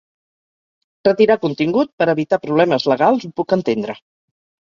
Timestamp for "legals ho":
2.93-3.31